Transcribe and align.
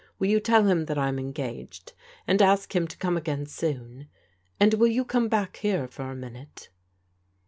Will 0.17 0.29
you 0.29 0.39
tell 0.39 0.65
him 0.65 0.85
that 0.85 0.97
I'm 0.97 1.19
engaged, 1.19 1.93
and 2.25 2.41
ask 2.41 2.75
him 2.75 2.87
to 2.87 2.97
come 2.97 3.17
again 3.17 3.45
soon— 3.45 4.07
and 4.59 4.73
will 4.73 4.87
you 4.87 5.05
come 5.05 5.27
back 5.29 5.57
here 5.57 5.87
for 5.87 6.09
a 6.09 6.15
minute 6.15 6.69